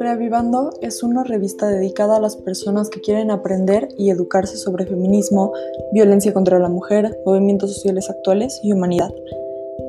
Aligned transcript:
Reavivando 0.00 0.70
es 0.80 1.02
una 1.02 1.22
revista 1.22 1.68
dedicada 1.68 2.16
a 2.16 2.20
las 2.20 2.36
personas 2.36 2.90
que 2.90 3.00
quieren 3.00 3.30
aprender 3.30 3.88
y 3.96 4.10
educarse 4.10 4.56
sobre 4.56 4.86
feminismo, 4.86 5.52
violencia 5.92 6.32
contra 6.32 6.58
la 6.58 6.68
mujer, 6.68 7.16
movimientos 7.24 7.74
sociales 7.74 8.10
actuales 8.10 8.58
y 8.62 8.72
humanidad. 8.72 9.10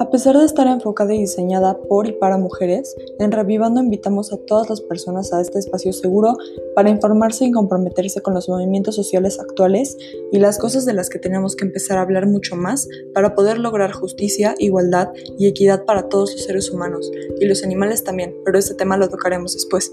A 0.00 0.10
pesar 0.10 0.36
de 0.36 0.44
estar 0.44 0.66
enfocada 0.66 1.14
y 1.14 1.18
diseñada 1.18 1.76
por 1.88 2.06
y 2.06 2.12
para 2.12 2.38
mujeres, 2.38 2.96
en 3.18 3.32
Revivando 3.32 3.80
invitamos 3.80 4.32
a 4.32 4.36
todas 4.36 4.68
las 4.70 4.80
personas 4.80 5.32
a 5.32 5.40
este 5.40 5.58
espacio 5.58 5.92
seguro 5.92 6.36
para 6.74 6.90
informarse 6.90 7.44
y 7.44 7.52
comprometerse 7.52 8.22
con 8.22 8.34
los 8.34 8.48
movimientos 8.48 8.96
sociales 8.96 9.38
actuales 9.38 9.96
y 10.32 10.38
las 10.38 10.58
cosas 10.58 10.84
de 10.84 10.94
las 10.94 11.10
que 11.10 11.18
tenemos 11.18 11.56
que 11.56 11.64
empezar 11.64 11.98
a 11.98 12.02
hablar 12.02 12.26
mucho 12.26 12.56
más 12.56 12.88
para 13.12 13.34
poder 13.34 13.58
lograr 13.58 13.92
justicia, 13.92 14.54
igualdad 14.58 15.10
y 15.38 15.46
equidad 15.46 15.84
para 15.84 16.08
todos 16.08 16.32
los 16.32 16.44
seres 16.44 16.70
humanos 16.70 17.10
y 17.40 17.46
los 17.46 17.62
animales 17.62 18.04
también, 18.04 18.34
pero 18.44 18.58
ese 18.58 18.74
tema 18.74 18.96
lo 18.96 19.08
tocaremos 19.08 19.54
después. 19.54 19.92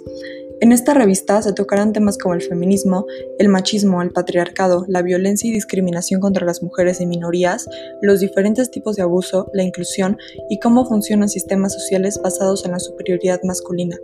En 0.61 0.71
esta 0.71 0.93
revista 0.93 1.41
se 1.41 1.51
tocarán 1.51 1.91
temas 1.91 2.17
como 2.17 2.33
el 2.33 2.41
feminismo, 2.41 3.05
el 3.39 3.49
machismo, 3.49 4.01
el 4.01 4.11
patriarcado, 4.11 4.85
la 4.87 5.01
violencia 5.01 5.49
y 5.49 5.53
discriminación 5.53 6.21
contra 6.21 6.45
las 6.45 6.63
mujeres 6.63 7.01
y 7.01 7.05
minorías, 7.05 7.67
los 8.01 8.21
diferentes 8.21 8.71
tipos 8.71 8.95
de 8.95 9.03
abuso, 9.03 9.49
la 9.53 9.63
inclusión 9.63 10.17
y 10.49 10.59
cómo 10.59 10.85
funcionan 10.85 11.27
sistemas 11.27 11.73
sociales 11.73 12.19
basados 12.23 12.63
en 12.65 12.71
la 12.71 12.79
superioridad 12.79 13.41
masculina. 13.43 13.97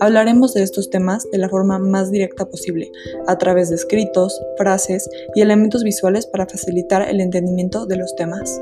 Hablaremos 0.00 0.54
de 0.54 0.62
estos 0.62 0.88
temas 0.88 1.26
de 1.30 1.38
la 1.38 1.50
forma 1.50 1.78
más 1.78 2.10
directa 2.10 2.48
posible, 2.48 2.90
a 3.26 3.36
través 3.36 3.68
de 3.68 3.74
escritos, 3.74 4.40
frases 4.56 5.10
y 5.34 5.42
elementos 5.42 5.84
visuales 5.84 6.26
para 6.26 6.46
facilitar 6.46 7.06
el 7.06 7.20
entendimiento 7.20 7.84
de 7.84 7.96
los 7.96 8.16
temas. 8.16 8.58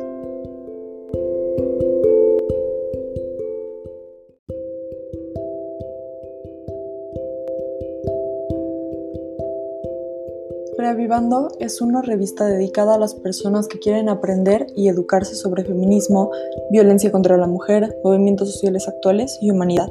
Reavivando 10.79 11.49
es 11.59 11.81
una 11.81 12.03
revista 12.03 12.47
dedicada 12.47 12.97
a 12.97 12.99
las 12.99 13.15
personas 13.15 13.67
que 13.67 13.79
quieren 13.79 14.11
aprender 14.11 14.67
y 14.77 14.89
educarse 14.89 15.35
sobre 15.35 15.65
feminismo, 15.65 16.31
violencia 16.71 17.11
contra 17.11 17.39
la 17.39 17.47
mujer, 17.47 17.97
movimientos 18.05 18.53
sociales 18.53 18.87
actuales 18.87 19.39
y 19.41 19.51
humanidad. 19.51 19.89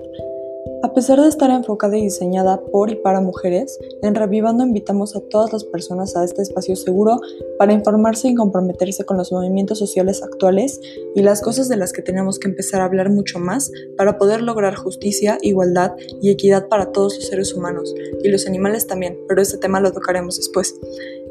A 0.86 0.94
pesar 0.94 1.20
de 1.20 1.28
estar 1.28 1.50
enfocada 1.50 1.98
y 1.98 2.04
diseñada 2.04 2.62
por 2.62 2.92
y 2.92 2.96
para 2.96 3.20
mujeres, 3.20 3.80
en 4.04 4.14
Revivando 4.14 4.64
invitamos 4.64 5.16
a 5.16 5.20
todas 5.20 5.52
las 5.52 5.64
personas 5.64 6.16
a 6.16 6.24
este 6.24 6.44
espacio 6.44 6.76
seguro 6.76 7.20
para 7.58 7.74
informarse 7.74 8.28
y 8.28 8.36
comprometerse 8.36 9.04
con 9.04 9.18
los 9.18 9.32
movimientos 9.32 9.80
sociales 9.80 10.22
actuales 10.22 10.80
y 11.16 11.24
las 11.24 11.42
cosas 11.42 11.70
de 11.70 11.78
las 11.78 11.92
que 11.92 12.04
tenemos 12.04 12.38
que 12.38 12.50
empezar 12.50 12.82
a 12.82 12.86
hablar 12.86 13.10
mucho 13.10 13.40
más 13.40 13.72
para 13.98 14.20
poder 14.20 14.44
lograr 14.44 14.76
justicia, 14.76 15.40
igualdad 15.42 15.94
y 16.22 16.30
equidad 16.30 16.68
para 16.68 16.92
todos 16.92 17.16
los 17.16 17.26
seres 17.30 17.56
humanos 17.56 17.92
y 18.24 18.30
los 18.30 18.46
animales 18.46 18.86
también, 18.86 19.18
pero 19.28 19.42
ese 19.42 19.58
tema 19.58 19.80
lo 19.80 19.92
tocaremos 19.92 20.38
después. 20.38 20.76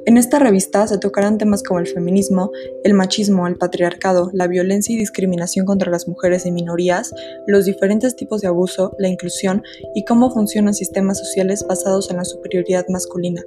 En 0.07 0.19
esta 0.19 0.39
revista 0.39 0.87
se 0.87 0.99
tocarán 0.99 1.39
temas 1.39 1.63
como 1.63 1.81
el 1.81 1.87
feminismo, 1.87 2.51
el 2.85 2.93
machismo, 2.93 3.47
el 3.47 3.57
patriarcado, 3.57 4.31
la 4.35 4.47
violencia 4.47 4.95
y 4.95 4.99
discriminación 4.99 5.65
contra 5.65 5.91
las 5.91 6.07
mujeres 6.07 6.45
y 6.45 6.53
minorías, 6.53 7.15
los 7.47 7.65
diferentes 7.65 8.15
tipos 8.15 8.43
de 8.43 8.49
abuso, 8.49 8.95
la 8.99 9.09
inclusión 9.09 9.63
y 9.95 10.05
cómo 10.05 10.31
funcionan 10.31 10.75
sistemas 10.75 11.19
sociales 11.19 11.65
basados 11.67 12.11
en 12.11 12.19
la 12.19 12.27
superioridad 12.27 12.85
masculina. 12.89 13.43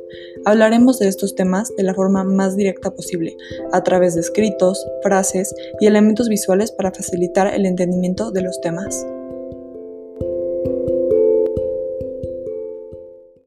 Hablaremos 0.46 0.98
de 0.98 1.10
estos 1.10 1.36
temas 1.36 1.70
de 1.78 1.84
la 1.84 1.94
forma 1.94 2.24
más 2.24 2.58
directa 2.58 2.90
posible, 2.90 3.38
a 3.72 3.84
través 3.84 4.16
de 4.16 4.22
escritos, 4.22 4.84
frases 5.04 5.54
y 5.80 5.86
elementos 5.86 6.28
visuales 6.28 6.72
para 6.72 6.92
facilitar 6.92 7.54
el 7.54 7.68
entendimiento 7.68 8.32
de 8.32 8.42
los 8.42 8.60
temas. 8.62 9.06